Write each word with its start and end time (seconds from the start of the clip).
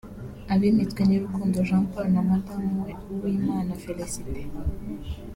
Abimitswe 0.53 1.01
ni 1.05 1.17
Rukundo 1.23 1.57
Jean 1.67 1.83
Paul 1.91 2.07
n’umudamu 2.13 2.75
we 2.83 2.91
Uwimana 3.13 3.73
Félicité 3.83 4.41